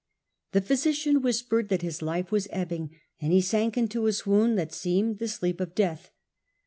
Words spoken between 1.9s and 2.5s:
life was